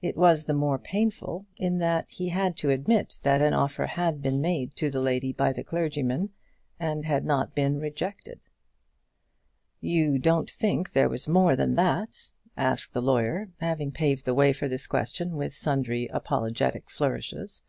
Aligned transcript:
It 0.00 0.16
was 0.16 0.44
the 0.44 0.54
more 0.54 0.78
painful 0.78 1.44
in 1.56 1.78
that 1.78 2.06
he 2.10 2.28
had 2.28 2.56
to 2.58 2.70
admit 2.70 3.18
that 3.24 3.42
an 3.42 3.54
offer 3.54 3.86
had 3.86 4.22
been 4.22 4.40
made 4.40 4.76
to 4.76 4.88
the 4.88 5.00
lady 5.00 5.32
by 5.32 5.52
the 5.52 5.64
clergyman, 5.64 6.30
and 6.78 7.04
had 7.04 7.24
not 7.24 7.56
been 7.56 7.80
rejected. 7.80 8.46
"You 9.80 10.16
don't 10.20 10.48
think 10.48 10.92
there 10.92 11.08
was 11.08 11.26
more 11.26 11.56
than 11.56 11.74
that?" 11.74 12.30
asked 12.56 12.92
the 12.92 13.02
lawyer, 13.02 13.50
having 13.58 13.90
paved 13.90 14.26
the 14.26 14.32
way 14.34 14.52
for 14.52 14.68
his 14.68 14.86
question 14.86 15.36
with 15.36 15.56
sundry 15.56 16.06
apologetic 16.12 16.88
flourishes. 16.88 17.62